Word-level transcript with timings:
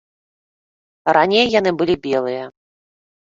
Раней 1.17 1.45
яны 1.59 1.71
былі 1.81 1.95
белыя. 2.05 2.43